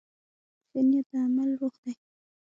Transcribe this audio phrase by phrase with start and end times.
[0.69, 1.93] ښه نیت د عمل روح دی.